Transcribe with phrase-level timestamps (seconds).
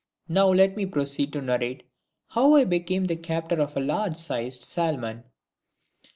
[0.27, 1.83] Now let me proceed to narrate
[2.29, 5.25] how I became the captor of a large sized salmon.